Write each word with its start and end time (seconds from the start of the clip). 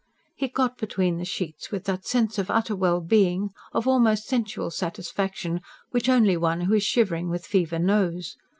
He 0.35 0.47
got 0.47 0.79
between 0.79 1.19
the 1.19 1.25
sheets 1.25 1.69
with 1.69 1.83
that 1.83 2.07
sense 2.07 2.39
of 2.39 2.49
utter 2.49 2.75
well 2.75 3.01
being, 3.01 3.51
of 3.71 3.87
almost 3.87 4.25
sensual 4.25 4.71
satisfaction, 4.71 5.61
which 5.91 6.09
only 6.09 6.35
one 6.37 6.61
who 6.61 6.73
is 6.73 6.83
shivering 6.83 7.29
with 7.29 7.45
fever 7.45 7.77
knows. 7.77 8.35